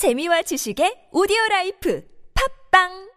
재미와 0.00 0.40
지식의 0.48 1.12
오디오 1.12 1.36
라이프. 1.50 2.00
팝빵 2.32 3.09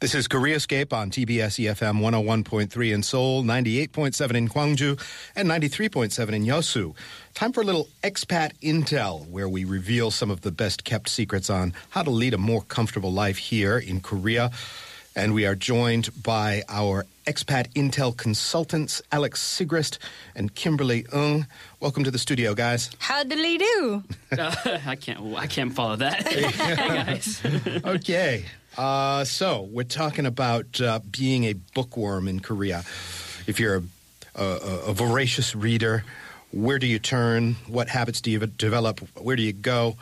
This 0.00 0.14
is 0.14 0.28
Koreascape 0.28 0.92
on 0.92 1.10
TBS 1.10 1.58
EFM 1.58 2.00
101.3 2.00 2.94
in 2.94 3.02
Seoul, 3.02 3.42
98.7 3.42 4.34
in 4.36 4.48
Gwangju, 4.48 4.96
and 5.34 5.48
93.7 5.48 6.32
in 6.32 6.44
Yosu. 6.44 6.94
Time 7.34 7.52
for 7.52 7.62
a 7.62 7.64
little 7.64 7.88
expat 8.04 8.52
intel, 8.62 9.28
where 9.28 9.48
we 9.48 9.64
reveal 9.64 10.12
some 10.12 10.30
of 10.30 10.42
the 10.42 10.52
best 10.52 10.84
kept 10.84 11.08
secrets 11.08 11.50
on 11.50 11.72
how 11.90 12.04
to 12.04 12.10
lead 12.10 12.32
a 12.32 12.38
more 12.38 12.62
comfortable 12.62 13.12
life 13.12 13.38
here 13.38 13.76
in 13.76 14.00
Korea. 14.00 14.52
And 15.16 15.34
we 15.34 15.46
are 15.46 15.56
joined 15.56 16.10
by 16.22 16.62
our 16.68 17.04
expat 17.28 17.70
intel 17.74 18.16
consultants, 18.16 19.02
Alex 19.12 19.42
Sigrist 19.42 19.98
and 20.34 20.54
Kimberley 20.54 21.04
Ng. 21.12 21.46
Welcome 21.78 22.02
to 22.04 22.10
the 22.10 22.18
studio, 22.18 22.54
guys. 22.54 22.90
How 23.00 23.22
did 23.22 23.38
he 23.38 23.58
do? 23.58 24.02
Uh, 24.32 24.54
I 24.86 24.96
can't. 24.96 25.36
I 25.36 25.46
can't 25.46 25.74
follow 25.74 25.96
that. 25.96 26.26
hey 26.32 26.76
guys. 26.76 27.42
okay. 27.84 28.46
Uh, 28.78 29.24
so 29.24 29.68
we're 29.70 29.82
talking 29.82 30.24
about 30.24 30.80
uh, 30.80 31.00
being 31.10 31.44
a 31.44 31.52
bookworm 31.52 32.28
in 32.28 32.40
Korea. 32.40 32.78
If 33.46 33.60
you're 33.60 33.76
a, 33.76 33.82
a, 34.42 34.80
a, 34.86 34.92
voracious 34.94 35.54
reader, 35.54 36.04
where 36.52 36.78
do 36.78 36.86
you 36.86 36.98
turn? 36.98 37.56
What 37.66 37.88
habits 37.88 38.22
do 38.22 38.30
you 38.30 38.38
develop? 38.38 39.00
Where 39.18 39.36
do 39.36 39.42
you 39.42 39.52
go? 39.52 39.96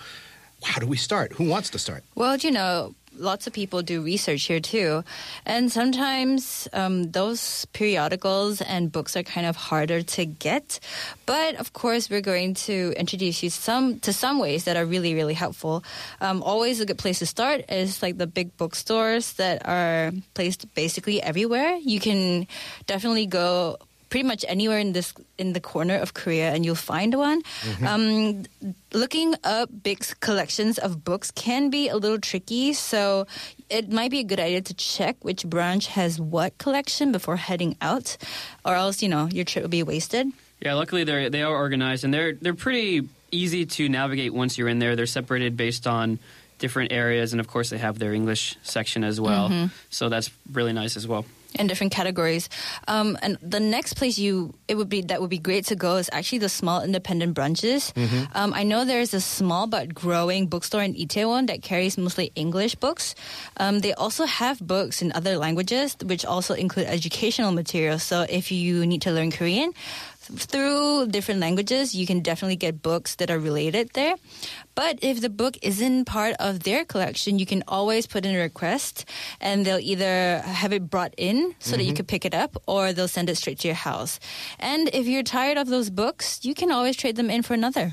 How 0.62 0.78
do 0.78 0.86
we 0.86 0.96
start? 0.96 1.32
Who 1.32 1.48
wants 1.48 1.70
to 1.70 1.78
start? 1.78 2.04
Well, 2.14 2.36
you 2.36 2.50
know, 2.50 2.94
lots 3.18 3.46
of 3.46 3.52
people 3.52 3.82
do 3.82 4.02
research 4.02 4.44
here 4.44 4.60
too. 4.60 5.04
And 5.44 5.70
sometimes 5.70 6.68
um, 6.72 7.10
those 7.12 7.64
periodicals 7.72 8.60
and 8.60 8.90
books 8.90 9.16
are 9.16 9.22
kind 9.22 9.46
of 9.46 9.56
harder 9.56 10.02
to 10.02 10.24
get. 10.24 10.80
But 11.26 11.56
of 11.56 11.72
course, 11.72 12.10
we're 12.10 12.20
going 12.20 12.54
to 12.66 12.94
introduce 12.96 13.42
you 13.42 13.50
some 13.50 14.00
to 14.00 14.12
some 14.12 14.38
ways 14.38 14.64
that 14.64 14.76
are 14.76 14.86
really, 14.86 15.14
really 15.14 15.34
helpful. 15.34 15.84
Um, 16.20 16.42
always 16.42 16.80
a 16.80 16.86
good 16.86 16.98
place 16.98 17.18
to 17.20 17.26
start 17.26 17.64
is 17.70 18.02
like 18.02 18.18
the 18.18 18.26
big 18.26 18.56
bookstores 18.56 19.34
that 19.34 19.66
are 19.66 20.12
placed 20.34 20.72
basically 20.74 21.22
everywhere. 21.22 21.78
You 21.82 22.00
can 22.00 22.46
definitely 22.86 23.26
go 23.26 23.78
pretty 24.08 24.26
much 24.26 24.44
anywhere 24.48 24.78
in 24.78 24.92
this 24.92 25.12
in 25.38 25.52
the 25.52 25.60
corner 25.60 25.96
of 25.96 26.14
Korea, 26.14 26.52
and 26.52 26.64
you'll 26.64 26.74
find 26.74 27.14
one. 27.14 27.42
Mm-hmm. 27.42 27.86
Um, 27.86 28.44
looking 28.92 29.34
up 29.44 29.68
big 29.82 30.04
collections 30.20 30.78
of 30.78 31.04
books 31.04 31.30
can 31.30 31.70
be 31.70 31.88
a 31.88 31.96
little 31.96 32.18
tricky, 32.18 32.72
so 32.72 33.26
it 33.68 33.90
might 33.90 34.10
be 34.10 34.20
a 34.20 34.24
good 34.24 34.40
idea 34.40 34.62
to 34.62 34.74
check 34.74 35.16
which 35.24 35.44
branch 35.44 35.88
has 35.88 36.20
what 36.20 36.56
collection 36.58 37.12
before 37.12 37.36
heading 37.36 37.76
out, 37.80 38.16
or 38.64 38.74
else 38.74 39.02
you 39.02 39.08
know 39.08 39.26
your 39.26 39.44
trip 39.44 39.62
will 39.62 39.70
be 39.70 39.82
wasted. 39.82 40.28
Yeah, 40.60 40.74
luckily 40.74 41.04
they 41.04 41.28
they 41.28 41.42
are 41.42 41.54
organized 41.54 42.04
and 42.04 42.12
they're 42.12 42.32
they're 42.32 42.54
pretty 42.54 43.08
easy 43.32 43.66
to 43.66 43.88
navigate 43.88 44.32
once 44.32 44.56
you're 44.56 44.68
in 44.68 44.78
there. 44.78 44.96
They're 44.96 45.06
separated 45.06 45.56
based 45.56 45.86
on 45.86 46.18
different 46.58 46.92
areas, 46.92 47.32
and 47.32 47.40
of 47.40 47.48
course 47.48 47.70
they 47.70 47.78
have 47.78 47.98
their 47.98 48.14
English 48.14 48.56
section 48.62 49.04
as 49.04 49.20
well. 49.20 49.50
Mm-hmm. 49.50 49.66
So 49.90 50.08
that's 50.08 50.30
really 50.52 50.72
nice 50.72 50.96
as 50.96 51.06
well 51.06 51.26
in 51.54 51.66
different 51.66 51.92
categories. 51.92 52.48
Um, 52.88 53.18
and 53.22 53.38
the 53.42 53.60
next 53.60 53.94
place 53.94 54.18
you 54.18 54.54
it 54.68 54.76
would 54.76 54.88
be 54.88 55.02
that 55.02 55.20
would 55.20 55.30
be 55.30 55.38
great 55.38 55.66
to 55.66 55.76
go 55.76 55.96
is 55.96 56.10
actually 56.12 56.38
the 56.38 56.48
small 56.48 56.82
independent 56.82 57.34
branches. 57.34 57.92
Mm-hmm. 57.96 58.24
Um, 58.34 58.52
I 58.54 58.62
know 58.62 58.84
there's 58.84 59.14
a 59.14 59.20
small 59.20 59.66
but 59.66 59.94
growing 59.94 60.46
bookstore 60.46 60.82
in 60.82 60.94
Itaewon 60.94 61.46
that 61.48 61.62
carries 61.62 61.96
mostly 61.96 62.32
English 62.34 62.74
books. 62.76 63.14
Um, 63.56 63.80
they 63.80 63.94
also 63.94 64.24
have 64.26 64.60
books 64.60 65.02
in 65.02 65.12
other 65.12 65.36
languages, 65.36 65.96
which 66.04 66.24
also 66.24 66.54
include 66.54 66.86
educational 66.86 67.52
materials. 67.52 68.02
So 68.02 68.26
if 68.28 68.50
you 68.50 68.86
need 68.86 69.02
to 69.02 69.12
learn 69.12 69.30
Korean, 69.30 69.72
through 70.26 71.06
different 71.08 71.40
languages, 71.40 71.94
you 71.94 72.06
can 72.06 72.20
definitely 72.20 72.56
get 72.56 72.82
books 72.82 73.16
that 73.16 73.30
are 73.30 73.38
related 73.38 73.90
there. 73.94 74.14
But 74.74 74.98
if 75.02 75.20
the 75.20 75.30
book 75.30 75.56
isn't 75.62 76.04
part 76.04 76.36
of 76.38 76.64
their 76.64 76.84
collection, 76.84 77.38
you 77.38 77.46
can 77.46 77.62
always 77.68 78.06
put 78.06 78.26
in 78.26 78.34
a 78.34 78.38
request 78.38 79.04
and 79.40 79.64
they'll 79.64 79.78
either 79.78 80.40
have 80.40 80.72
it 80.72 80.90
brought 80.90 81.14
in 81.16 81.54
so 81.58 81.70
mm-hmm. 81.70 81.78
that 81.78 81.84
you 81.84 81.90
mm-hmm. 81.90 81.96
could 81.96 82.08
pick 82.08 82.24
it 82.24 82.34
up 82.34 82.56
or 82.66 82.92
they'll 82.92 83.08
send 83.08 83.30
it 83.30 83.36
straight 83.36 83.60
to 83.60 83.68
your 83.68 83.74
house. 83.74 84.20
And 84.58 84.90
if 84.92 85.06
you're 85.06 85.22
tired 85.22 85.58
of 85.58 85.68
those 85.68 85.90
books, 85.90 86.44
you 86.44 86.54
can 86.54 86.70
always 86.70 86.96
trade 86.96 87.16
them 87.16 87.30
in 87.30 87.42
for 87.42 87.54
another. 87.54 87.92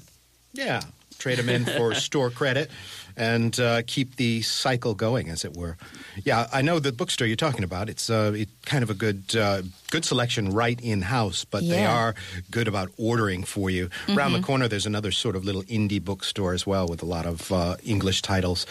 Yeah, 0.54 0.82
trade 1.24 1.40
them 1.40 1.48
in 1.48 1.66
for 1.66 1.96
store 2.08 2.30
credit 2.30 2.70
and 3.16 3.60
uh, 3.60 3.82
keep 3.86 4.16
the 4.16 4.42
cycle 4.42 4.94
going, 4.94 5.30
as 5.30 5.46
it 5.46 5.56
were. 5.56 5.78
Yeah, 6.24 6.48
I 6.52 6.62
know 6.62 6.80
the 6.80 6.92
bookstore 6.92 7.28
you're 7.28 7.36
talking 7.36 7.64
about. 7.64 7.90
It's 7.90 8.10
uh, 8.10 8.34
it 8.36 8.50
kind 8.66 8.84
of 8.84 8.90
a 8.90 8.94
good 8.94 9.36
uh, 9.36 9.62
good 9.90 10.04
selection 10.04 10.50
right 10.50 10.80
in 10.82 11.02
house, 11.02 11.46
but 11.46 11.64
yeah. 11.64 11.76
they 11.76 11.86
are 11.86 12.16
good 12.52 12.68
about 12.68 12.90
ordering 12.98 13.44
for 13.44 13.70
you. 13.70 13.88
Mm-hmm. 13.88 14.18
Around 14.18 14.34
the 14.34 14.42
corner, 14.42 14.68
there's 14.68 14.86
another 14.86 15.12
sort 15.12 15.36
of 15.36 15.46
little 15.46 15.64
indie 15.64 16.04
bookstore 16.04 16.54
as 16.54 16.68
well 16.68 16.88
with 16.88 17.02
a 17.04 17.06
lot 17.06 17.26
of 17.26 17.52
uh, 17.52 17.76
English 17.84 18.22
titles. 18.22 18.66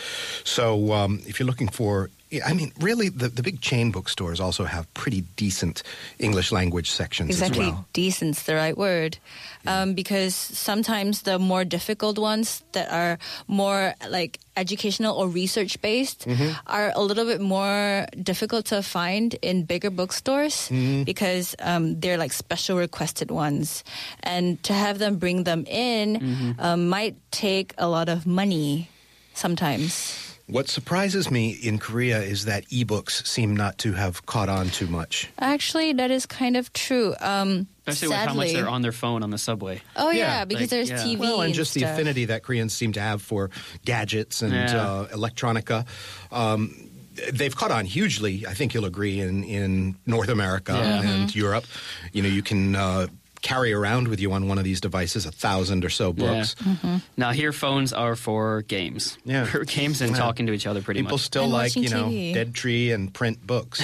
So 0.44 0.92
um, 0.92 1.20
if 1.26 1.38
you're 1.38 1.46
looking 1.46 1.68
for 1.68 2.10
I 2.40 2.54
mean, 2.54 2.72
really, 2.80 3.08
the, 3.08 3.28
the 3.28 3.42
big 3.42 3.60
chain 3.60 3.90
bookstores 3.90 4.40
also 4.40 4.64
have 4.64 4.92
pretty 4.94 5.22
decent 5.36 5.82
English 6.18 6.52
language 6.52 6.90
sections 6.90 7.30
exactly, 7.30 7.66
well. 7.66 7.86
decent's 7.92 8.44
the 8.44 8.54
right 8.54 8.76
word. 8.76 9.18
Yeah. 9.64 9.82
Um, 9.82 9.94
because 9.94 10.34
sometimes 10.34 11.22
the 11.22 11.38
more 11.38 11.64
difficult 11.64 12.18
ones 12.18 12.64
that 12.72 12.90
are 12.90 13.18
more 13.46 13.94
like 14.08 14.40
educational 14.56 15.16
or 15.16 15.28
research 15.28 15.80
based 15.82 16.26
mm-hmm. 16.26 16.52
are 16.66 16.92
a 16.94 17.02
little 17.02 17.24
bit 17.24 17.40
more 17.40 18.06
difficult 18.22 18.66
to 18.66 18.82
find 18.82 19.34
in 19.42 19.64
bigger 19.64 19.90
bookstores 19.90 20.68
mm-hmm. 20.68 21.04
because 21.04 21.54
um, 21.60 22.00
they're 22.00 22.18
like 22.18 22.32
special 22.32 22.78
requested 22.78 23.30
ones. 23.30 23.84
And 24.22 24.62
to 24.64 24.72
have 24.72 24.98
them 24.98 25.16
bring 25.16 25.44
them 25.44 25.64
in 25.66 26.16
mm-hmm. 26.16 26.60
um, 26.60 26.88
might 26.88 27.16
take 27.30 27.74
a 27.78 27.88
lot 27.88 28.08
of 28.08 28.26
money 28.26 28.88
sometimes. 29.34 30.31
What 30.52 30.68
surprises 30.68 31.30
me 31.30 31.50
in 31.50 31.78
Korea 31.78 32.20
is 32.20 32.44
that 32.44 32.66
ebooks 32.66 33.26
seem 33.26 33.56
not 33.56 33.78
to 33.78 33.92
have 33.94 34.26
caught 34.26 34.50
on 34.50 34.68
too 34.68 34.86
much. 34.86 35.30
Actually, 35.38 35.94
that 35.94 36.10
is 36.10 36.26
kind 36.26 36.58
of 36.58 36.70
true. 36.74 37.14
Um, 37.20 37.68
Especially 37.86 38.14
sadly. 38.14 38.18
with 38.18 38.28
how 38.28 38.34
much 38.34 38.52
they're 38.52 38.68
on 38.68 38.82
their 38.82 38.92
phone 38.92 39.22
on 39.22 39.30
the 39.30 39.38
subway. 39.38 39.80
Oh 39.96 40.10
yeah, 40.10 40.18
yeah 40.18 40.44
because 40.44 40.60
like, 40.64 40.70
there's 40.70 40.90
yeah. 40.90 40.98
TV. 40.98 41.18
Well, 41.18 41.40
and, 41.40 41.46
and 41.46 41.54
just 41.54 41.70
stuff. 41.70 41.80
the 41.80 41.90
affinity 41.90 42.26
that 42.26 42.42
Koreans 42.42 42.74
seem 42.74 42.92
to 42.92 43.00
have 43.00 43.22
for 43.22 43.48
gadgets 43.86 44.42
and 44.42 44.52
yeah. 44.52 44.76
uh, 44.76 45.06
electronica. 45.08 45.86
Um, 46.30 46.90
they've 47.32 47.56
caught 47.56 47.70
on 47.70 47.86
hugely. 47.86 48.46
I 48.46 48.52
think 48.52 48.74
you'll 48.74 48.84
agree 48.84 49.20
in 49.20 49.44
in 49.44 49.96
North 50.04 50.28
America 50.28 50.74
yeah. 50.74 51.00
and 51.00 51.30
mm-hmm. 51.30 51.38
Europe. 51.38 51.64
You 52.12 52.22
know, 52.22 52.28
you 52.28 52.42
can 52.42 52.76
uh, 52.76 53.06
carry 53.42 53.72
around 53.72 54.08
with 54.08 54.20
you 54.20 54.32
on 54.32 54.48
one 54.48 54.58
of 54.58 54.64
these 54.64 54.80
devices 54.80 55.26
a 55.26 55.32
thousand 55.32 55.84
or 55.84 55.90
so 55.90 56.12
books. 56.12 56.56
Yeah. 56.58 56.72
Mm-hmm. 56.72 56.96
Now 57.16 57.32
here 57.32 57.52
phones 57.52 57.92
are 57.92 58.16
for 58.16 58.62
games. 58.62 59.18
Yeah, 59.24 59.44
for 59.44 59.64
games 59.64 60.00
and 60.00 60.10
yeah. 60.12 60.18
talking 60.18 60.46
to 60.46 60.52
each 60.52 60.66
other. 60.66 60.82
Pretty 60.82 61.00
People 61.00 61.16
much. 61.16 61.24
still 61.24 61.44
and 61.44 61.52
like 61.52 61.76
you 61.76 61.88
know 61.88 62.06
TV. 62.08 62.34
Dead 62.34 62.54
Tree 62.54 62.92
and 62.92 63.12
print 63.12 63.46
books. 63.46 63.80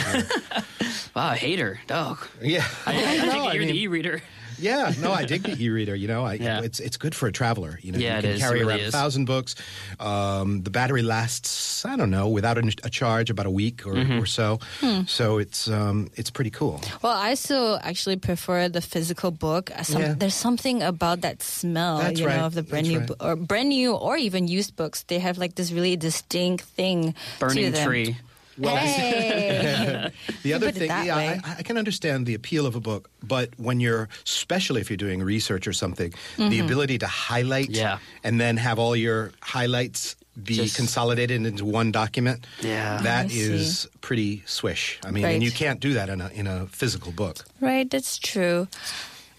wow, 1.16 1.30
hater 1.30 1.80
dog. 1.86 2.18
Yeah, 2.42 2.66
I, 2.84 2.92
I, 2.92 2.97
I, 3.38 3.47
I 3.48 3.52
you're 3.52 3.64
mean, 3.64 3.74
the 3.74 3.80
e-reader. 3.82 4.22
Yeah, 4.58 4.92
no, 5.00 5.12
I 5.12 5.24
dig 5.24 5.42
the 5.42 5.56
e-reader. 5.62 5.94
You 5.94 6.08
know, 6.08 6.24
I, 6.24 6.34
yeah. 6.34 6.62
it's 6.62 6.80
it's 6.80 6.96
good 6.96 7.14
for 7.14 7.26
a 7.26 7.32
traveler. 7.32 7.78
You 7.82 7.92
know, 7.92 7.98
yeah, 7.98 8.16
you 8.16 8.22
can 8.22 8.38
carry 8.38 8.60
really 8.60 8.72
around 8.72 8.80
is. 8.80 8.88
a 8.88 8.92
thousand 8.92 9.24
books. 9.26 9.54
Um, 10.00 10.62
the 10.62 10.70
battery 10.70 11.02
lasts, 11.02 11.84
I 11.84 11.96
don't 11.96 12.10
know, 12.10 12.28
without 12.28 12.58
a, 12.58 12.72
a 12.84 12.91
charge, 12.91 13.30
about 13.30 13.47
a 13.47 13.50
week 13.50 13.86
or, 13.86 13.94
mm-hmm. 13.94 14.18
or 14.18 14.26
so. 14.26 14.58
Hmm. 14.80 15.02
So 15.06 15.38
it's 15.38 15.68
um, 15.68 16.10
it's 16.16 16.30
pretty 16.30 16.50
cool. 16.50 16.80
Well, 17.02 17.16
I 17.16 17.34
still 17.34 17.78
actually 17.82 18.16
prefer 18.16 18.68
the 18.68 18.80
physical 18.80 19.30
book. 19.30 19.71
Some, 19.83 20.03
yeah. 20.03 20.15
There's 20.16 20.34
something 20.34 20.83
about 20.83 21.21
that 21.22 21.42
smell, 21.42 21.98
That's 21.98 22.21
you 22.21 22.27
right. 22.27 22.36
know, 22.36 22.47
of 22.47 22.54
the 22.54 22.62
brand 22.62 22.86
That's 22.86 22.92
new 22.92 22.98
right. 23.00 23.18
bo- 23.18 23.30
or 23.30 23.36
brand 23.36 23.68
new 23.68 23.94
or 23.94 24.16
even 24.16 24.48
used 24.48 24.77
books. 24.77 25.03
They 25.04 25.18
have 25.18 25.38
like 25.38 25.54
this 25.54 25.72
really 25.72 25.97
distinct 25.97 26.65
thing. 26.65 27.15
Burning 27.38 27.65
to 27.65 27.71
them. 27.71 27.86
tree. 27.86 28.16
Well, 28.59 28.77
hey. 28.77 30.10
the 30.43 30.53
other 30.53 30.71
thing, 30.71 30.89
yeah, 30.89 31.16
I, 31.16 31.41
I, 31.59 31.63
can 31.63 31.78
understand 31.78 32.27
the 32.27 32.34
appeal 32.34 32.66
of 32.66 32.75
a 32.75 32.81
book, 32.81 33.10
but 33.22 33.51
when 33.57 33.81
you're, 33.81 34.09
especially 34.27 34.81
if 34.81 34.91
you're 34.91 34.97
doing 34.97 35.22
research 35.22 35.66
or 35.66 35.72
something, 35.72 36.10
mm-hmm. 36.10 36.49
the 36.49 36.60
ability 36.60 36.99
to 36.99 37.07
highlight 37.07 37.71
yeah. 37.71 37.99
and 38.25 38.41
then 38.41 38.57
have 38.57 38.78
all 38.78 38.97
your 38.97 39.33
highlights 39.41 40.16
be 40.43 40.55
Just, 40.55 40.77
consolidated 40.77 41.45
into 41.45 41.65
one 41.65 41.91
document. 41.91 42.47
Yeah, 42.60 43.01
that 43.03 43.33
is 43.33 43.89
pretty 44.01 44.43
swish. 44.47 44.99
I 45.05 45.10
mean, 45.10 45.25
right. 45.25 45.34
and 45.34 45.43
you 45.43 45.51
can't 45.51 45.81
do 45.81 45.95
that 45.95 46.09
in 46.09 46.21
a 46.21 46.28
in 46.28 46.47
a 46.47 46.66
physical 46.66 47.13
book. 47.13 47.45
Right, 47.60 47.91
that's 47.91 48.19
true. 48.19 48.69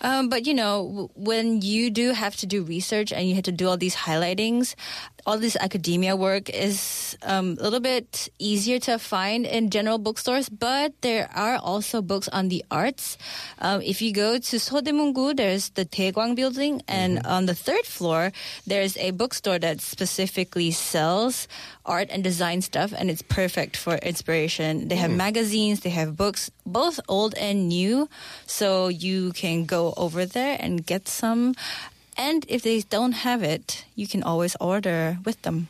Um, 0.02 0.30
but 0.30 0.48
you 0.48 0.54
know, 0.54 0.88
w- 0.88 1.10
when 1.16 1.62
you 1.62 1.90
do 1.90 2.12
have 2.12 2.36
to 2.38 2.46
do 2.46 2.64
research 2.64 3.12
and 3.12 3.28
you 3.28 3.36
have 3.36 3.44
to 3.46 3.52
do 3.52 3.68
all 3.68 3.78
these 3.78 3.96
highlightings, 3.96 4.76
all 5.26 5.38
this 5.38 5.56
academia 5.60 6.16
work 6.16 6.50
is 6.50 7.18
um, 7.24 7.58
a 7.60 7.64
little 7.64 7.80
bit 7.80 8.30
easier 8.40 8.80
to 8.80 8.98
find 9.00 9.46
in 9.46 9.70
general 9.70 9.98
bookstores. 9.98 10.50
But 10.50 10.94
there 11.02 11.30
are 11.34 11.58
also 11.58 12.02
books 12.02 12.28
on 12.30 12.50
the 12.50 12.64
arts. 12.72 13.18
Um, 13.60 13.82
if 13.82 14.02
you 14.02 14.14
go 14.14 14.38
to 14.38 14.56
Sodaemungu, 14.58 15.36
there's 15.36 15.70
the 15.70 15.86
Daegwang 15.86 16.36
building, 16.36 16.82
and 16.88 17.26
on 17.26 17.46
the 17.46 17.56
third 17.56 17.86
floor, 17.86 18.32
there's 18.66 18.98
a 18.98 19.12
bookstore 19.12 19.60
that 19.60 19.82
specifically 19.82 20.72
sells 20.72 21.48
art 21.86 22.10
and 22.12 22.24
design 22.24 22.62
stuff, 22.62 22.94
and 22.96 23.10
it's 23.10 23.22
perfect 23.22 23.76
for 23.76 23.96
inspiration. 23.96 24.88
They 24.88 24.96
have 24.96 25.12
magazines, 25.12 25.82
they 25.82 25.90
have 25.90 26.16
books, 26.16 26.52
both 26.66 27.00
old 27.08 27.34
and 27.36 27.68
new, 27.68 28.08
so 28.46 28.88
you 28.88 29.32
can 29.34 29.66
go 29.66 29.94
over 29.98 30.26
there 30.26 30.58
and 30.60 30.86
get 30.86 31.08
some. 31.08 31.56
And 32.20 32.46
if 32.50 32.62
they 32.64 32.82
don't 32.82 33.14
have 33.14 33.42
it, 33.44 33.86
you 33.96 34.06
can 34.06 34.24
always 34.24 34.56
order 34.60 35.18
with 35.24 35.42
them. 35.44 35.68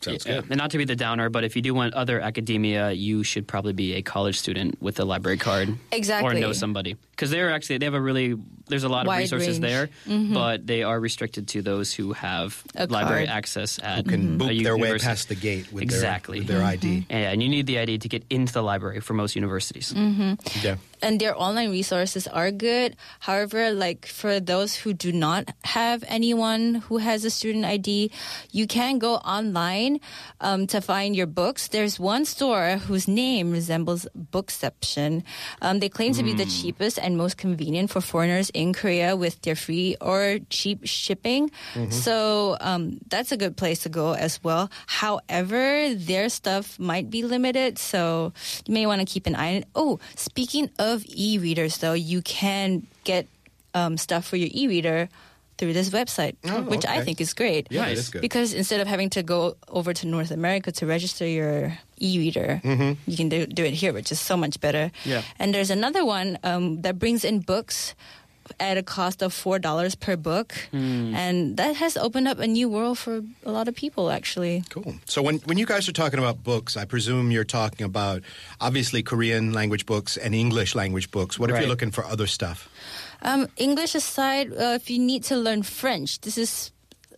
Sounds 0.00 0.24
Yeah. 0.26 0.40
good. 0.40 0.50
And 0.50 0.56
not 0.58 0.70
to 0.72 0.78
be 0.78 0.84
the 0.86 0.96
downer, 0.96 1.28
but 1.30 1.44
if 1.44 1.54
you 1.54 1.62
do 1.62 1.74
want 1.74 1.92
other 1.94 2.18
academia, 2.20 2.90
you 2.92 3.22
should 3.22 3.46
probably 3.46 3.74
be 3.74 3.94
a 3.94 4.02
college 4.02 4.36
student 4.38 4.80
with 4.80 4.98
a 4.98 5.04
library 5.04 5.36
card. 5.38 5.68
Exactly. 5.92 6.36
Or 6.36 6.40
know 6.40 6.52
somebody. 6.52 6.96
Because 7.22 7.30
they're 7.30 7.54
actually, 7.54 7.78
they 7.78 7.86
have 7.86 7.94
a 7.94 8.00
really, 8.02 8.34
there's 8.66 8.82
a 8.82 8.88
lot 8.90 9.06
of 9.06 9.14
resources 9.14 9.60
range. 9.62 9.90
Mm-hmm. 10.10 10.34
there, 10.34 10.34
but 10.34 10.66
they 10.66 10.82
are 10.82 10.98
restricted 10.98 11.46
to 11.54 11.62
those 11.62 11.94
who 11.94 12.12
have 12.18 12.58
A 12.74 12.86
library 12.90 13.26
card. 13.30 13.38
access 13.38 13.78
at 13.78 14.10
Can 14.10 14.42
a 14.42 14.62
their 14.62 14.76
way 14.76 14.98
past 14.98 15.28
the 15.30 15.36
gate 15.38 15.70
with 15.72 15.82
Exactly. 15.86 16.40
their, 16.40 16.58
with 16.58 16.66
their 16.82 16.90
ID. 16.90 17.06
Yeah, 17.08 17.30
and 17.30 17.38
you 17.42 17.48
need 17.48 17.66
the 17.70 17.78
ID 17.78 17.98
to 18.02 18.08
get 18.10 18.24
into 18.28 18.52
the 18.52 18.62
library 18.62 18.98
for 18.98 19.14
most 19.14 19.36
universities. 19.38 19.94
Mm-hmm. 19.94 20.34
Yeah. 20.66 20.76
and 21.02 21.18
their 21.22 21.34
online 21.38 21.70
resources 21.70 22.26
are 22.26 22.50
good. 22.50 22.96
However, 23.20 23.70
like 23.70 24.06
for 24.06 24.38
those 24.40 24.74
who 24.74 24.94
do 24.94 25.10
not 25.14 25.50
have 25.62 26.02
anyone 26.06 26.82
who 26.90 26.98
has 26.98 27.24
a 27.24 27.30
student 27.30 27.64
ID, 27.64 28.10
you 28.50 28.66
can 28.66 28.98
go 28.98 29.14
online 29.22 29.98
um, 30.40 30.66
to 30.68 30.80
find 30.80 31.14
your 31.14 31.26
books. 31.26 31.68
There's 31.68 31.98
one 31.98 32.24
store 32.24 32.78
whose 32.86 33.06
name 33.06 33.50
resembles 33.50 34.06
Bookception. 34.16 35.22
Um, 35.60 35.78
they 35.80 35.88
claim 35.88 36.12
to 36.14 36.22
be 36.22 36.34
the 36.34 36.46
cheapest 36.46 36.98
and 36.98 37.11
most 37.16 37.36
convenient 37.36 37.90
for 37.90 38.00
foreigners 38.00 38.50
in 38.50 38.72
Korea 38.72 39.16
with 39.16 39.40
their 39.42 39.54
free 39.56 39.96
or 40.00 40.38
cheap 40.50 40.80
shipping. 40.84 41.50
So 41.90 42.56
um, 42.60 42.98
that's 43.08 43.32
a 43.32 43.36
good 43.36 43.56
place 43.56 43.80
to 43.80 43.88
go 43.88 44.14
as 44.14 44.42
well. 44.44 44.70
However, 44.86 45.94
their 45.94 46.28
stuff 46.28 46.78
might 46.78 47.10
be 47.10 47.22
limited, 47.22 47.78
so 47.78 48.32
you 48.66 48.74
may 48.74 48.86
want 48.86 49.00
to 49.00 49.06
keep 49.06 49.26
an 49.26 49.34
eye 49.36 49.48
on 49.50 49.54
it. 49.62 49.68
Oh, 49.74 49.98
speaking 50.16 50.70
of 50.78 51.04
e-readers, 51.06 51.78
though, 51.78 51.92
you 51.94 52.22
can 52.22 52.86
get 53.04 53.26
um, 53.74 53.96
stuff 53.96 54.26
for 54.26 54.36
your 54.36 54.48
e-reader 54.52 55.08
through 55.58 55.72
this 55.74 55.90
website, 55.90 56.34
Oh, 56.44 56.62
which 56.62 56.84
I 56.86 57.04
think 57.04 57.20
is 57.20 57.34
great. 57.34 57.68
Yeah, 57.70 57.86
it 57.86 57.98
is 57.98 58.08
good. 58.08 58.20
Because 58.22 58.52
instead 58.52 58.80
of 58.80 58.88
having 58.88 59.10
to 59.10 59.22
go 59.22 59.56
over 59.68 59.92
to 59.94 60.06
North 60.06 60.30
America 60.30 60.72
to 60.72 60.86
register 60.86 61.26
your 61.26 61.76
e-reader, 62.02 62.60
Mm-hmm. 62.64 62.92
you 63.10 63.16
can 63.16 63.28
do, 63.28 63.46
do 63.46 63.64
it 63.64 63.74
here, 63.74 63.92
which 63.92 64.10
is 64.12 64.18
so 64.20 64.36
much 64.36 64.58
better. 64.60 64.90
Yeah. 65.04 65.22
And 65.38 65.54
there's 65.54 65.70
another 65.70 66.04
one 66.04 66.38
um, 66.42 66.82
that 66.82 66.98
brings 66.98 67.24
in 67.24 67.40
books 67.40 67.94
at 68.58 68.76
a 68.76 68.82
cost 68.82 69.22
of 69.22 69.32
four 69.32 69.58
dollars 69.60 69.94
per 69.94 70.16
book, 70.16 70.52
Hmm. 70.72 71.14
and 71.14 71.56
that 71.56 71.76
has 71.76 71.96
opened 71.96 72.26
up 72.26 72.38
a 72.40 72.46
new 72.46 72.68
world 72.68 72.98
for 72.98 73.22
a 73.46 73.50
lot 73.52 73.68
of 73.68 73.74
people. 73.74 74.10
Actually, 74.10 74.64
Cool. 74.68 74.94
So 75.06 75.22
when 75.22 75.38
when 75.46 75.58
you 75.58 75.64
guys 75.66 75.88
are 75.88 75.92
talking 75.94 76.18
about 76.18 76.42
books, 76.42 76.76
I 76.76 76.84
presume 76.84 77.30
you're 77.30 77.46
talking 77.46 77.86
about 77.86 78.22
obviously 78.60 79.02
Korean 79.02 79.52
language 79.54 79.86
books 79.86 80.16
and 80.18 80.34
English 80.34 80.74
language 80.74 81.08
books. 81.10 81.38
What 81.38 81.50
if 81.50 81.56
you're 81.56 81.68
looking 81.70 81.92
for 81.92 82.04
other 82.04 82.26
stuff? 82.26 82.68
um, 83.22 83.46
English 83.56 83.94
aside, 83.94 84.50
uh, 84.52 84.74
if 84.74 84.90
you 84.90 84.98
need 84.98 85.22
to 85.30 85.36
learn 85.36 85.62
French, 85.62 86.18
this 86.20 86.36
is 86.36 86.72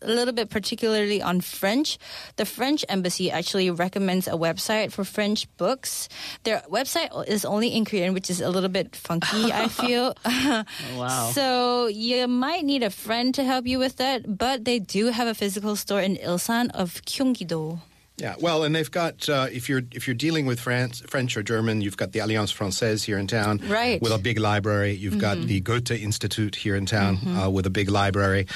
a 0.04 0.08
little 0.12 0.32
bit 0.34 0.50
particularly 0.50 1.20
on 1.22 1.40
French. 1.40 1.98
The 2.36 2.44
French 2.44 2.84
embassy 2.88 3.30
actually 3.30 3.70
recommends 3.70 4.28
a 4.28 4.32
website 4.36 4.92
for 4.92 5.04
French 5.04 5.48
books. 5.56 6.08
Their 6.44 6.62
website 6.70 7.10
is 7.28 7.44
only 7.44 7.68
in 7.68 7.84
Korean, 7.84 8.14
which 8.14 8.30
is 8.30 8.40
a 8.40 8.48
little 8.50 8.68
bit 8.70 8.94
funky. 8.96 9.52
I 9.52 9.68
feel. 9.82 10.14
Oh, 10.24 10.64
wow. 10.96 11.30
So 11.34 11.86
you 11.88 12.28
might 12.28 12.64
need 12.64 12.82
a 12.82 12.90
friend 12.90 13.34
to 13.34 13.42
help 13.44 13.66
you 13.66 13.78
with 13.78 13.96
that, 13.96 14.36
but 14.38 14.64
they 14.64 14.78
do 14.78 15.06
have 15.08 15.26
a 15.26 15.34
physical 15.34 15.76
store 15.76 16.00
in 16.00 16.16
Ilsan 16.16 16.70
of 16.74 17.02
Gyeonggi-do. 17.02 17.80
Yeah, 18.16 18.37
well, 18.40 18.62
and 18.62 18.72
they've 18.76 18.90
got 18.90 19.28
uh, 19.28 19.49
if 19.50 19.69
you're 19.69 19.82
if 19.90 20.06
you're 20.06 20.14
dealing 20.14 20.46
with 20.46 20.61
France, 20.61 21.02
French 21.08 21.37
or 21.37 21.43
German, 21.43 21.81
you've 21.81 21.96
got 21.96 22.12
the 22.12 22.20
Alliance 22.20 22.52
Française 22.52 23.02
here 23.05 23.19
in 23.19 23.26
town, 23.26 23.58
Right. 23.66 24.00
with 24.00 24.12
a 24.12 24.19
big 24.19 24.38
library. 24.38 24.93
You've 24.93 25.19
got 25.19 25.37
the 25.38 25.58
Goethe 25.58 25.90
Institute 25.90 26.55
here 26.55 26.76
in 26.76 26.87
town 26.87 27.19
uh, 27.26 27.50
with 27.50 27.66
a 27.66 27.70
big 27.70 27.90
library. 27.90 28.46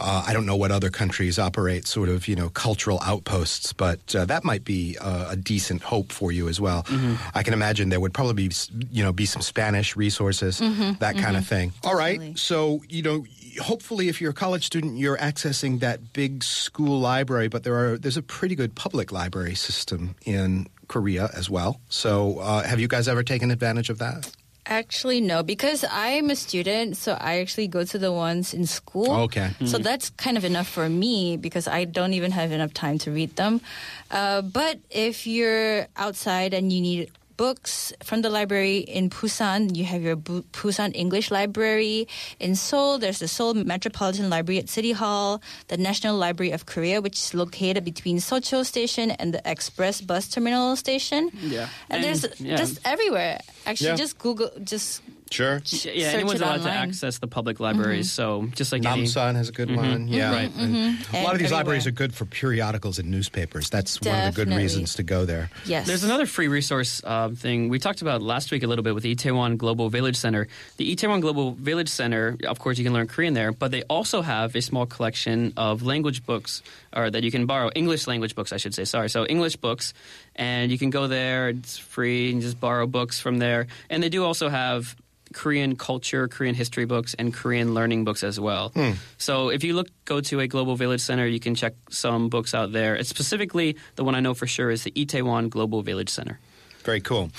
Uh, 0.00 0.24
I 0.26 0.32
don't 0.32 0.46
know 0.46 0.56
what 0.56 0.70
other 0.70 0.88
countries 0.88 1.38
operate 1.38 1.86
sort 1.86 2.08
of 2.08 2.26
you 2.26 2.36
know 2.36 2.48
cultural 2.48 3.00
outposts, 3.02 3.74
but 3.74 4.00
uh, 4.16 4.24
that 4.24 4.44
might 4.44 4.64
be 4.64 4.96
uh, 4.98 5.28
a 5.30 5.36
decent 5.36 5.82
hope 5.82 6.10
for 6.10 6.32
you 6.32 6.48
as 6.48 6.58
well. 6.58 6.86
I 7.34 7.42
can 7.42 7.52
imagine 7.52 7.90
there 7.90 8.00
would 8.00 8.14
probably 8.14 8.48
be 8.48 8.54
you 8.90 9.02
know 9.04 9.12
be 9.12 9.26
some 9.26 9.42
Spanish 9.42 9.94
resources, 9.94 10.58
that 11.00 11.16
kind 11.18 11.36
of 11.36 11.46
thing. 11.46 11.74
All 11.84 11.96
right, 11.96 12.38
so 12.38 12.80
you 12.88 13.02
know 13.02 13.26
hopefully 13.60 14.08
if 14.08 14.20
you're 14.20 14.30
a 14.30 14.34
college 14.34 14.66
student 14.66 14.98
you're 14.98 15.18
accessing 15.18 15.80
that 15.80 16.12
big 16.12 16.42
school 16.42 16.98
library 17.00 17.48
but 17.48 17.64
there 17.64 17.74
are 17.76 17.98
there's 17.98 18.16
a 18.16 18.22
pretty 18.22 18.54
good 18.54 18.74
public 18.74 19.12
library 19.12 19.54
system 19.54 20.14
in 20.24 20.66
korea 20.88 21.30
as 21.34 21.50
well 21.50 21.80
so 21.88 22.38
uh, 22.38 22.62
have 22.62 22.80
you 22.80 22.88
guys 22.88 23.08
ever 23.08 23.22
taken 23.22 23.50
advantage 23.50 23.90
of 23.90 23.98
that 23.98 24.30
Actually, 24.64 25.20
no, 25.20 25.42
because 25.42 25.84
I'm 25.90 26.30
a 26.30 26.36
student, 26.36 26.96
so 26.96 27.18
I 27.18 27.40
actually 27.40 27.66
go 27.66 27.82
to 27.82 27.98
the 27.98 28.12
ones 28.12 28.54
in 28.54 28.64
school. 28.66 29.10
Okay. 29.26 29.50
So 29.64 29.78
that's 29.78 30.10
kind 30.10 30.36
of 30.36 30.44
enough 30.44 30.68
for 30.68 30.88
me 30.88 31.36
because 31.36 31.66
I 31.66 31.84
don't 31.84 32.14
even 32.14 32.30
have 32.30 32.52
enough 32.52 32.72
time 32.72 32.98
to 32.98 33.10
read 33.10 33.34
them. 33.34 33.60
Uh, 34.08 34.40
but 34.40 34.78
if 34.88 35.26
you're 35.26 35.88
outside 35.96 36.54
and 36.54 36.72
you 36.72 36.80
need 36.80 37.10
books 37.46 37.92
from 38.04 38.22
the 38.22 38.30
library 38.30 38.78
in 38.98 39.10
Busan, 39.10 39.74
you 39.74 39.82
have 39.84 40.00
your 40.00 40.14
Bu- 40.14 40.44
Busan 40.52 40.94
English 40.94 41.28
Library. 41.32 42.06
In 42.38 42.54
Seoul, 42.54 42.98
there's 43.02 43.18
the 43.18 43.26
Seoul 43.26 43.54
Metropolitan 43.54 44.30
Library 44.30 44.58
at 44.62 44.68
City 44.68 44.92
Hall, 44.92 45.42
the 45.66 45.76
National 45.76 46.14
Library 46.16 46.52
of 46.52 46.66
Korea, 46.66 47.00
which 47.02 47.18
is 47.18 47.34
located 47.34 47.82
between 47.84 48.18
Seocho 48.18 48.64
Station 48.64 49.10
and 49.18 49.34
the 49.34 49.42
Express 49.44 50.00
Bus 50.00 50.28
Terminal 50.28 50.76
Station. 50.76 51.30
Yeah. 51.42 51.66
And, 51.90 52.04
And, 52.04 52.04
there's 52.04 52.22
yeah. 52.40 52.54
just 52.62 52.78
everywhere. 52.84 53.40
Actually, 53.66 53.90
Yeah. 53.90 53.96
just 54.04 54.18
Google, 54.18 54.50
just 54.62 55.02
sure 55.32 55.54
yeah, 55.54 55.60
search 55.60 56.14
anyone's 56.14 56.40
it 56.40 56.44
allowed 56.44 56.62
to 56.62 56.70
access 56.70 57.18
the 57.18 57.26
public 57.26 57.60
libraries. 57.60 58.10
So 58.12 58.46
just 58.54 58.72
like 58.72 58.84
any, 58.84 59.04
namsan 59.04 59.34
has 59.36 59.48
a 59.48 59.52
good 59.52 59.74
one 59.74 60.08
yeah 60.08 60.30
Right. 60.32 60.50
And 60.56 60.74
a 60.76 60.78
lot 60.80 60.98
Mm-hmm. 60.98 61.16
And 61.16 61.32
of 61.32 61.38
these 61.38 61.52
libraries 61.52 61.86
are 61.86 61.90
good 61.90 62.14
for 62.14 62.24
periodicals 62.24 62.98
and 62.98 63.10
newspapers 63.10 63.70
that's 63.70 64.00
one 64.00 64.14
of 64.28 64.34
the 64.34 64.44
good 64.44 64.54
reasons 64.54 64.94
to 64.96 65.02
go 65.02 65.24
there 65.24 65.50
Yes. 65.64 65.86
There's 65.86 66.04
another 66.04 66.26
free 66.26 66.48
resource 66.48 67.02
um, 67.04 67.34
thing 67.36 67.68
we 67.68 67.78
talked 67.78 68.02
about 68.02 68.22
last 68.22 68.50
week 68.52 68.62
a 68.62 68.66
little 68.66 68.82
bit 68.82 68.94
with 68.94 69.02
the 69.02 69.14
Itaewon 69.14 69.56
Global 69.56 69.88
Village 69.88 70.16
Center. 70.16 70.48
The 70.76 70.94
Itaewon 70.94 71.20
Global 71.20 71.52
Village 71.52 71.88
Center, 71.88 72.36
of 72.46 72.58
course, 72.58 72.78
you 72.78 72.84
can 72.84 72.92
learn 72.92 73.06
Korean 73.06 73.34
there, 73.34 73.52
but 73.52 73.70
they 73.70 73.82
also 73.84 74.22
have 74.22 74.54
a 74.56 74.60
small 74.62 74.86
collection 74.86 75.52
of 75.56 75.82
language 75.82 76.24
books, 76.26 76.62
or 76.94 77.10
that 77.10 77.22
you 77.22 77.30
can 77.30 77.46
borrow 77.46 77.70
English 77.74 78.06
language 78.06 78.34
books, 78.34 78.52
I 78.52 78.56
should 78.58 78.74
say. 78.74 78.84
Sorry, 78.84 79.08
so 79.08 79.24
English 79.26 79.56
books, 79.56 79.94
and 80.36 80.70
you 80.70 80.78
can 80.78 80.90
go 80.90 81.06
there. 81.06 81.48
It's 81.50 81.78
free 81.78 82.32
and 82.32 82.42
just 82.42 82.58
borrow 82.60 82.86
books 82.86 83.20
from 83.20 83.38
there. 83.38 83.66
And 83.90 84.02
they 84.02 84.08
do 84.08 84.24
also 84.24 84.48
have 84.48 84.94
Korean 85.32 85.76
culture, 85.76 86.28
Korean 86.28 86.54
history 86.54 86.84
books, 86.84 87.14
and 87.18 87.32
Korean 87.34 87.74
learning 87.74 88.04
books 88.04 88.22
as 88.22 88.38
well. 88.38 88.70
Hmm. 88.70 88.92
So 89.18 89.48
if 89.48 89.64
you 89.64 89.74
look, 89.74 89.88
go 90.04 90.20
to 90.20 90.40
a 90.40 90.46
Global 90.46 90.76
Village 90.76 91.00
Center, 91.00 91.26
you 91.26 91.40
can 91.40 91.54
check 91.54 91.74
some 91.90 92.28
books 92.28 92.54
out 92.54 92.72
there. 92.72 92.94
It's 92.96 93.08
specifically 93.08 93.76
the 93.96 94.04
one 94.04 94.14
I 94.14 94.20
know 94.20 94.34
for 94.34 94.46
sure 94.46 94.70
is 94.70 94.84
the 94.84 94.92
Itaewon 94.92 95.48
Global 95.50 95.82
Village 95.82 96.10
Center. 96.10 96.38
very 96.84 97.00
cool 97.00 97.30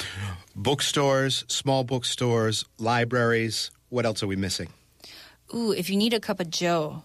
bookstores 0.55 1.43
small 1.47 1.83
bookstores 1.83 2.63
libraries 2.79 3.71
what 3.89 4.05
else 4.05 4.23
are 4.23 4.27
we 4.27 4.35
missing 4.37 4.69
Ooh, 5.53 5.71
if 5.71 5.89
you 5.89 5.97
need 5.97 6.13
a 6.13 6.19
cup 6.19 6.39
of 6.39 6.49
Joe, 6.49 7.03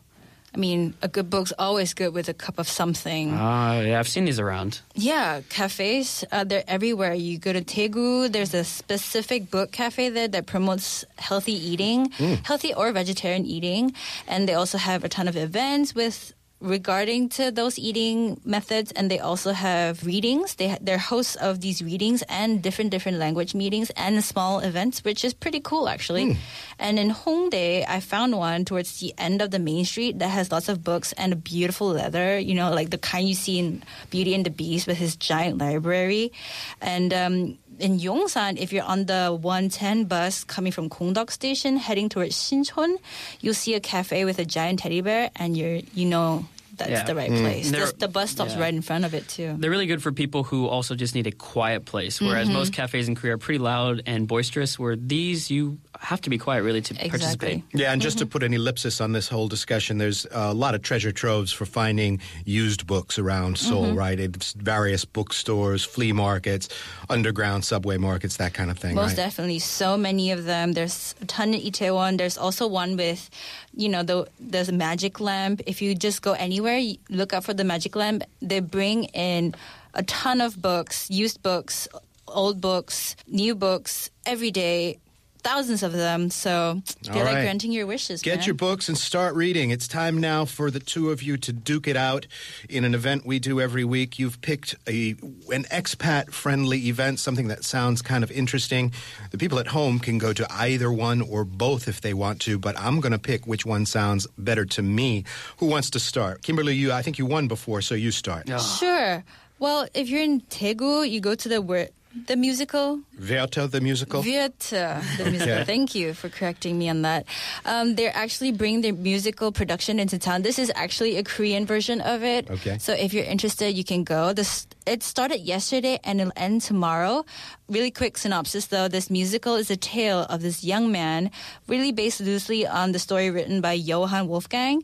I 0.55 0.59
mean, 0.59 0.95
a 1.03 1.09
good 1.09 1.29
book's 1.29 1.53
always 1.59 1.93
good 1.93 2.15
with 2.15 2.29
a 2.29 2.35
cup 2.35 2.59
of 2.59 2.69
something. 2.69 3.35
Ah, 3.35 3.81
yeah, 3.81 3.99
I've 3.99 4.09
seen 4.09 4.25
these 4.25 4.41
around. 4.41 4.81
Yeah, 4.95 5.43
cafes, 5.51 6.25
uh, 6.33 6.45
they're 6.45 6.65
everywhere. 6.67 7.13
You 7.13 7.39
go 7.39 7.53
to 7.53 7.61
Daegu, 7.61 8.33
there's 8.33 8.55
a 8.55 8.65
specific 8.65 9.51
book 9.51 9.73
cafe 9.73 10.09
there 10.09 10.29
that 10.29 10.47
promotes 10.47 11.05
healthy 11.19 11.53
eating, 11.53 12.11
healthy 12.45 12.73
or 12.73 12.91
vegetarian 12.93 13.45
eating. 13.45 13.93
And 14.27 14.49
they 14.49 14.55
also 14.55 14.79
have 14.79 15.05
a 15.05 15.09
ton 15.09 15.29
of 15.29 15.37
events 15.37 15.95
with 15.95 16.33
regarding 16.61 17.29
to 17.29 17.51
those 17.51 17.79
eating 17.79 18.41
methods, 18.45 18.91
and 18.93 19.11
they 19.11 19.19
also 19.19 19.53
have 19.53 20.05
readings. 20.05 20.57
They 20.57 20.69
ha- 20.69 20.79
they're 20.81 20.99
hosts 20.99 21.37
of 21.37 21.61
these 21.61 21.83
readings 21.83 22.23
and 22.29 22.63
different 22.63 22.91
different 22.91 23.19
language 23.19 23.55
meetings 23.55 23.91
and 23.91 24.23
small 24.25 24.61
events, 24.61 25.05
which 25.05 25.25
is 25.25 25.35
pretty 25.35 25.61
cool 25.61 25.89
actually. 25.89 26.37
And 26.79 26.99
in 26.99 27.11
Hongdae, 27.11 27.85
I 27.89 28.01
found 28.01 28.37
one 28.37 28.65
towards 28.65 29.01
the 29.01 29.13
end 29.19 29.43
of 29.43 29.51
the 29.51 29.59
main 29.59 29.85
street 29.85 30.21
that 30.21 30.29
has 30.29 30.53
lots 30.53 30.69
of 30.69 30.85
books 30.85 31.13
and 31.15 31.33
a 31.33 31.37
beautiful 31.37 31.89
leather. 31.89 32.39
You 32.39 32.55
know, 32.55 32.73
like 32.73 32.91
the 32.91 32.99
kind 32.99 33.29
you 33.29 33.35
see 33.35 33.59
in 33.59 33.83
Beauty 34.11 34.35
and 34.35 34.47
the 34.47 34.51
Beast 34.51 34.87
with 34.87 34.99
his 34.99 35.17
giant 35.17 35.59
library, 35.59 36.33
and. 36.81 37.13
Um, 37.13 37.59
in 37.79 38.01
Yongsan, 38.01 38.59
if 38.59 38.73
you're 38.73 38.83
on 38.83 39.07
the 39.07 39.31
110 39.41 40.05
bus 40.05 40.43
coming 40.43 40.73
from 40.73 40.91
Gongdeok 40.91 41.31
Station 41.31 41.77
heading 41.77 42.09
towards 42.09 42.35
Sinchon, 42.35 42.97
you'll 43.41 43.55
see 43.55 43.75
a 43.75 43.81
cafe 43.81 44.25
with 44.25 44.41
a 44.41 44.45
giant 44.45 44.81
teddy 44.81 45.01
bear, 45.01 45.31
and 45.37 45.57
you're 45.57 45.81
you 45.95 46.07
know 46.07 46.48
that's 46.79 46.91
Yeah. 46.91 47.05
the 47.05 47.15
right 47.15 47.31
place. 47.31 47.71
They're- 47.71 47.87
The, 47.87 48.07
the 48.07 48.09
bus 48.09 48.31
stops 48.31 48.55
yeah. 48.55 48.61
right 48.61 48.75
in 48.75 48.83
front 48.83 49.05
of 49.05 49.15
it 49.15 49.29
too. 49.29 49.57
They're 49.59 49.71
really 49.71 49.87
good 49.87 50.03
for 50.03 50.13
people 50.13 50.43
who 50.45 50.67
also 50.67 50.95
just 50.95 51.15
need 51.15 51.27
a 51.27 51.33
quiet 51.33 51.85
place. 51.85 52.21
Whereas 52.21 52.47
Mm-hmm. 52.49 52.55
most 52.57 52.73
cafes 52.73 53.09
in 53.09 53.15
Korea 53.15 53.35
are 53.35 53.39
pretty 53.39 53.59
loud 53.59 54.03
and 54.07 54.27
boisterous. 54.29 54.79
Where 54.79 54.97
these, 54.97 55.51
you 55.51 55.79
have 56.01 56.21
to 56.23 56.31
be 56.31 56.39
quiet 56.39 56.63
really 56.63 56.81
to 56.83 56.95
Exactly. 56.95 57.11
participate. 57.11 57.63
Yeah, 57.75 57.93
and 57.93 58.01
just 58.03 58.19
to 58.19 58.25
Mm-hmm. 58.25 58.31
put 58.33 58.43
an 58.43 58.55
ellipsis 58.55 59.01
on 59.01 59.13
this 59.13 59.29
whole 59.29 59.49
discussion, 59.49 59.99
there's 59.99 60.27
a 60.31 60.55
lot 60.55 60.75
of 60.75 60.83
treasure 60.83 61.13
troves 61.13 61.51
for 61.53 61.67
finding 61.67 62.21
used 62.45 62.87
books 62.87 63.19
around 63.19 63.59
Seoul, 63.59 63.87
Mm-hmm. 63.87 63.99
right? 63.99 64.19
It's 64.21 64.53
various 64.53 65.05
bookstores, 65.05 65.85
flea 65.85 66.13
markets, 66.13 66.69
underground 67.11 67.65
subway 67.65 67.97
markets, 67.97 68.37
that 68.37 68.53
kind 68.55 68.71
of 68.71 68.79
thing, 68.79 68.95
Most 68.95 69.09
right? 69.11 69.17
definitely, 69.17 69.59
so 69.59 69.97
many 69.97 70.31
of 70.31 70.45
them. 70.45 70.73
There's 70.73 71.15
a 71.21 71.25
ton 71.27 71.55
in 71.55 71.61
Itaewon. 71.61 72.19
There's 72.19 72.39
also 72.39 72.67
one 72.67 72.97
with, 72.97 73.31
you 73.75 73.89
know, 73.89 74.03
the 74.03 74.27
there's 74.39 74.69
a 74.69 74.73
magic 74.73 75.21
lamp. 75.21 75.63
If 75.67 75.81
you 75.83 75.95
just 75.95 76.23
go 76.23 76.33
anywhere, 76.33 76.68
you 76.77 76.99
look 77.09 77.33
out 77.33 77.45
for 77.45 77.55
the 77.55 77.65
magic 77.65 77.97
lamp. 77.97 78.25
They 78.43 78.61
bring 78.61 79.05
in 79.05 79.55
a 79.95 80.03
ton 80.03 80.41
of 80.41 80.61
books, 80.61 81.11
used 81.11 81.43
books, 81.43 81.89
old 82.27 82.61
books, 82.61 83.17
new 83.27 83.55
books 83.55 84.11
every 84.27 84.51
day. 84.51 84.99
Thousands 85.43 85.83
of 85.83 85.93
them. 85.93 86.31
So 86.31 86.83
they're 87.03 87.15
All 87.15 87.21
like 87.25 87.35
right. 87.37 87.43
granting 87.43 87.73
your 87.73 87.87
wishes. 87.87 88.23
Get 88.23 88.39
man. 88.39 88.47
your 88.47 88.55
books 88.55 88.89
and 88.89 88.99
start 88.99 89.35
reading. 89.35 89.71
It's 89.71 89.87
time 89.89 90.19
now 90.21 90.45
for 90.45 90.71
the 90.71 90.81
two 90.81 91.11
of 91.11 91.23
you 91.23 91.37
to 91.39 91.53
duke 91.53 91.87
it 91.87 91.97
out 91.97 92.27
in 92.69 92.85
an 92.85 92.95
event 92.95 93.25
we 93.25 93.39
do 93.39 93.61
every 93.61 93.85
week. 93.85 94.19
You've 94.19 94.41
picked 94.41 94.75
a 94.89 95.11
an 95.53 95.65
expat 95.71 96.33
friendly 96.33 96.89
event, 96.89 97.21
something 97.21 97.49
that 97.49 97.65
sounds 97.65 98.03
kind 98.03 98.25
of 98.25 98.31
interesting. 98.31 98.93
The 99.31 99.39
people 99.39 99.59
at 99.59 99.69
home 99.69 99.99
can 100.01 100.19
go 100.19 100.33
to 100.33 100.47
either 100.53 100.91
one 100.93 101.23
or 101.23 101.45
both 101.45 101.89
if 101.89 102.01
they 102.01 102.15
want 102.15 102.41
to, 102.43 102.59
but 102.59 102.79
I'm 102.79 103.01
going 103.01 103.13
to 103.13 103.19
pick 103.19 103.47
which 103.47 103.65
one 103.65 103.87
sounds 103.87 104.27
better 104.37 104.65
to 104.67 104.83
me. 104.83 105.25
Who 105.59 105.67
wants 105.67 105.91
to 105.91 106.01
start? 106.01 106.43
Kimberley, 106.43 106.75
you 106.75 106.93
I 106.93 107.03
think 107.03 107.19
you 107.19 107.27
won 107.27 107.49
before, 107.49 107.81
so 107.81 107.95
you 107.95 108.11
start. 108.11 108.49
Sure. 108.79 109.25
Well, 109.61 109.89
if 109.93 110.09
you're 110.09 110.23
in 110.23 110.41
Daegu, 110.43 111.09
you 111.11 111.21
go 111.21 111.35
to 111.35 111.49
the 111.49 111.61
wor- 111.61 111.89
the 112.27 112.37
musical 112.37 113.01
Werther 113.19 113.67
the 113.67 113.81
musical. 113.81 114.23
Werther, 114.23 115.03
the 115.17 115.31
musical. 115.31 115.53
Okay. 115.53 115.65
Thank 115.65 115.95
you 115.95 116.15
for 116.15 116.29
correcting 116.29 116.79
me 116.79 116.89
on 116.89 117.03
that. 117.03 117.27
Um, 117.65 117.95
they're 117.95 118.15
actually 118.15 118.53
bringing 118.53 118.81
their 118.81 118.93
musical 118.93 119.53
production 119.53 119.99
into 119.99 120.19
town. 120.19 120.43
This 120.43 120.59
is 120.59 120.71
actually 120.75 121.17
a 121.17 121.25
Korean 121.25 121.67
version 121.67 122.01
of 122.01 122.23
it. 122.23 122.51
Okay. 122.51 122.79
So 122.79 122.93
if 122.93 123.13
you're 123.13 123.25
interested, 123.25 123.77
you 123.77 123.85
can 123.85 124.05
go. 124.05 124.33
This 124.33 124.67
it 124.87 125.03
started 125.03 125.41
yesterday 125.41 125.99
and 126.05 126.21
it'll 126.21 126.33
end 126.37 126.63
tomorrow. 126.63 127.25
Really 127.69 127.91
quick 127.91 128.17
synopsis 128.17 128.67
though. 128.67 128.89
This 128.89 129.11
musical 129.11 129.57
is 129.57 129.71
a 129.71 129.77
tale 129.77 130.21
of 130.21 130.41
this 130.41 130.65
young 130.65 130.91
man, 130.91 131.31
really 131.67 131.93
based 131.93 132.21
loosely 132.21 132.67
on 132.67 132.93
the 132.93 132.99
story 132.99 133.31
written 133.31 133.61
by 133.61 133.73
Johann 133.75 134.29
Wolfgang, 134.29 134.83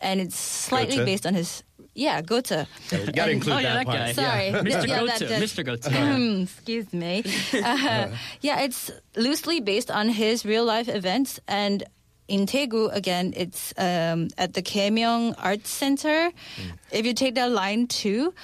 and 0.00 0.20
it's 0.20 0.36
slightly 0.36 0.96
Goethe? 0.96 1.06
based 1.06 1.26
on 1.26 1.34
his. 1.34 1.62
Yeah, 1.96 2.20
Goethe. 2.20 2.68
You 2.92 3.12
got 3.12 3.24
to 3.26 3.30
include 3.32 3.56
Oh 3.56 3.58
yeah, 3.58 3.74
that 3.74 3.86
part. 3.86 3.98
guy. 3.98 4.12
Sorry. 4.12 4.50
Mr. 4.52 4.86
Yeah, 4.86 5.00
Goto. 5.00 5.06
that- 5.06 5.28
that- 5.28 5.42
Mr. 5.42 5.64
Goto. 5.64 5.90
Hmm, 5.90 6.42
Excuse 6.42 6.92
me. 6.92 7.24
Uh, 7.54 8.08
yeah, 8.42 8.60
it's 8.60 8.90
loosely 9.16 9.60
based 9.60 9.90
on 9.90 10.08
his 10.10 10.44
real 10.44 10.64
life 10.64 10.88
events. 10.88 11.40
And 11.48 11.82
in 12.28 12.44
Daegu, 12.44 12.92
again, 12.94 13.32
it's 13.36 13.72
um, 13.78 14.28
at 14.36 14.52
the 14.52 14.60
Keimyung 14.62 15.34
Arts 15.38 15.70
Center. 15.70 16.30
If 16.92 17.06
you 17.06 17.14
take 17.14 17.34
that 17.36 17.50
line 17.50 17.86
two, 17.86 18.34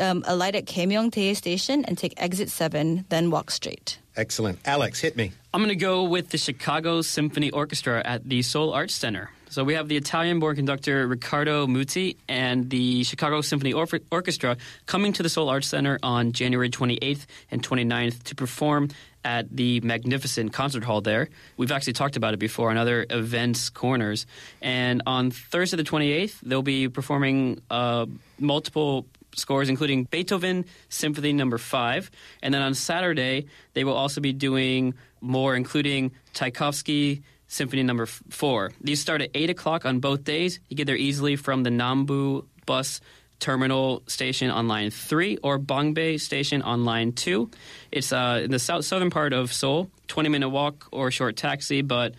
um, 0.00 0.22
alight 0.26 0.54
at 0.54 0.66
Keimyung 0.66 1.10
Dae 1.10 1.32
Station 1.34 1.84
and 1.86 1.96
take 1.96 2.12
exit 2.18 2.50
seven, 2.50 3.06
then 3.08 3.30
walk 3.30 3.50
straight. 3.50 3.98
Excellent. 4.16 4.58
Alex, 4.66 5.00
hit 5.00 5.16
me. 5.16 5.32
I'm 5.54 5.60
going 5.60 5.68
to 5.70 5.76
go 5.76 6.02
with 6.04 6.28
the 6.30 6.38
Chicago 6.38 7.00
Symphony 7.02 7.50
Orchestra 7.52 8.02
at 8.04 8.28
the 8.28 8.42
Seoul 8.42 8.72
Arts 8.74 8.92
Center. 8.94 9.30
So 9.50 9.64
we 9.64 9.74
have 9.74 9.88
the 9.88 9.96
Italian-born 9.96 10.56
conductor 10.56 11.06
Riccardo 11.06 11.66
Muti 11.66 12.18
and 12.28 12.68
the 12.68 13.02
Chicago 13.04 13.40
Symphony 13.40 13.72
Or- 13.72 13.88
Orchestra 14.12 14.58
coming 14.84 15.14
to 15.14 15.22
the 15.22 15.30
Seoul 15.30 15.48
Arts 15.48 15.68
Center 15.68 15.98
on 16.02 16.32
January 16.32 16.68
28th 16.68 17.24
and 17.50 17.62
29th 17.62 18.24
to 18.24 18.34
perform 18.34 18.90
at 19.24 19.54
the 19.54 19.80
magnificent 19.80 20.52
concert 20.52 20.84
hall 20.84 21.00
there. 21.00 21.28
We've 21.56 21.72
actually 21.72 21.94
talked 21.94 22.16
about 22.16 22.34
it 22.34 22.36
before 22.36 22.70
on 22.70 22.76
other 22.76 23.06
events 23.08 23.70
corners. 23.70 24.26
And 24.60 25.02
on 25.06 25.30
Thursday 25.30 25.78
the 25.78 25.82
28th, 25.82 26.40
they'll 26.42 26.62
be 26.62 26.88
performing 26.88 27.62
uh, 27.70 28.04
multiple 28.38 29.06
scores, 29.34 29.70
including 29.70 30.04
Beethoven 30.04 30.66
Symphony 30.90 31.32
Number 31.32 31.58
Five, 31.58 32.10
and 32.42 32.52
then 32.52 32.62
on 32.62 32.74
Saturday 32.74 33.46
they 33.72 33.84
will 33.84 33.96
also 33.96 34.20
be 34.20 34.32
doing 34.32 34.94
more, 35.20 35.54
including 35.56 36.12
Tchaikovsky 36.34 37.22
Symphony 37.48 37.82
Number 37.82 38.06
Four. 38.06 38.72
These 38.80 39.00
start 39.00 39.22
at 39.22 39.30
eight 39.34 39.50
o'clock 39.50 39.84
on 39.84 40.00
both 40.00 40.24
days. 40.24 40.60
You 40.68 40.76
get 40.76 40.86
there 40.86 40.96
easily 40.96 41.36
from 41.36 41.62
the 41.62 41.70
Nambu 41.70 42.46
bus 42.66 43.00
terminal 43.40 44.02
station 44.06 44.50
on 44.50 44.68
line 44.68 44.90
three 44.90 45.38
or 45.38 45.58
Bangbae 45.58 46.20
station 46.20 46.62
on 46.62 46.84
line 46.84 47.12
two. 47.12 47.50
It's 47.90 48.12
uh, 48.12 48.42
in 48.44 48.50
the 48.50 48.58
south 48.58 48.84
southern 48.84 49.10
part 49.10 49.32
of 49.32 49.52
Seoul. 49.52 49.90
Twenty 50.06 50.28
minute 50.28 50.48
walk 50.48 50.88
or 50.92 51.10
short 51.10 51.36
taxi, 51.36 51.82
but 51.82 52.14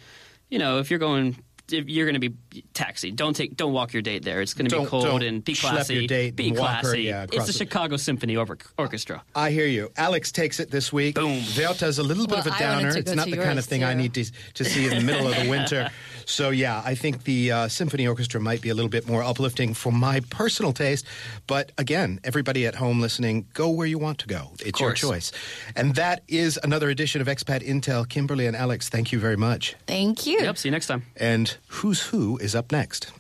you 0.50 0.60
know 0.60 0.80
if 0.80 0.90
you're 0.90 1.00
going. 1.00 1.38
If 1.72 1.90
you're 1.90 2.06
going 2.06 2.20
to 2.20 2.30
be 2.30 2.36
taxi, 2.74 3.12
don't 3.12 3.36
take, 3.36 3.56
don't 3.56 3.74
walk 3.74 3.94
your 3.94 4.02
date 4.02 4.24
there. 4.24 4.42
It's 4.42 4.54
going 4.54 4.70
to 4.70 4.80
be 4.80 4.86
cold 4.86 5.06
don't 5.06 5.24
and 5.24 5.44
be 5.44 5.56
classy. 5.56 5.96
your 5.96 6.08
date 6.08 6.36
be 6.36 6.50
and 6.50 6.58
walk 6.58 6.76
her, 6.78 6.82
classy. 6.82 7.02
yeah, 7.04 7.24
it's 7.24 7.46
the 7.46 7.52
the- 7.52 7.54
Chicago 7.54 7.98
Symphony 7.98 8.36
Or- 8.38 8.58
Orchestra. 8.78 9.24
I 9.36 9.52
hear 9.52 9.66
you. 9.68 9.92
Alex 9.98 10.32
takes 10.32 10.60
it 10.60 10.72
this 10.72 10.92
week. 10.94 11.16
Boom. 11.16 11.42
Werther's 11.58 12.00
a 12.00 12.04
little 12.04 12.26
bit 12.26 12.38
Well, 12.38 12.48
of 12.48 12.56
a 12.56 12.60
downer. 12.60 12.98
It's 12.98 13.14
not 13.14 13.26
the 13.28 13.38
kind 13.38 13.50
of 13.52 13.56
yours, 13.56 13.66
thing 13.68 13.84
I 13.84 13.94
need 13.94 14.14
to, 14.16 14.26
to 14.56 14.66
see 14.66 14.86
in 14.88 14.98
the 14.98 15.02
middle 15.04 15.28
of 15.28 15.36
the 15.36 15.50
winter. 15.50 15.90
So, 16.26 16.52
yeah, 16.52 16.84
I 16.86 16.94
think 16.94 17.24
the 17.24 17.52
uh, 17.52 17.68
symphony 17.70 18.06
orchestra 18.06 18.40
might 18.40 18.62
be 18.62 18.70
a 18.70 18.76
little 18.76 18.88
bit 18.90 19.08
more 19.08 19.24
uplifting 19.24 19.74
for 19.74 19.92
my 19.92 20.20
personal 20.30 20.74
taste. 20.74 21.04
But 21.48 21.72
again, 21.80 22.20
everybody 22.24 22.68
at 22.68 22.76
home 22.76 23.02
listening, 23.02 23.48
go 23.56 23.70
where 23.72 23.88
you 23.88 23.98
want 23.98 24.20
to 24.20 24.28
go. 24.28 24.52
It's 24.64 24.80
your 24.80 24.94
choice. 24.94 25.32
And 25.76 25.96
that 25.96 26.22
is 26.28 26.60
another 26.62 26.92
edition 26.92 27.20
of 27.20 27.26
Expat 27.28 27.68
Intel. 27.68 28.08
Kimberley 28.08 28.46
and 28.46 28.56
Alex, 28.56 28.90
thank 28.90 29.12
you 29.12 29.18
very 29.20 29.38
much. 29.38 29.76
Thank 29.88 30.28
you. 30.28 30.40
Yep. 30.40 30.58
See 30.60 30.68
you 30.70 30.72
next 30.72 30.86
time. 30.86 31.02
And 31.18 31.58
Who's 31.68 32.02
Who 32.08 32.38
is 32.38 32.56
up 32.56 32.72
next. 32.72 33.12